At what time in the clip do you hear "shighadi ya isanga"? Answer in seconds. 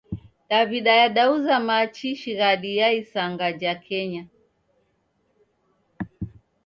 2.21-3.47